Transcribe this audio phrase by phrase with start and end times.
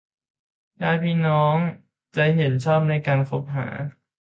[0.81, 1.57] ญาติพี่น้อง
[2.15, 3.67] จะเห็นชอบในการคบหา